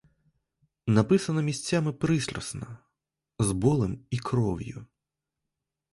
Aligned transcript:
Написано 0.87 1.41
місцями 1.41 1.93
пристрасно, 1.93 2.77
з 3.39 3.51
болем 3.51 4.05
і 4.09 4.17
кров'ю. 4.19 4.85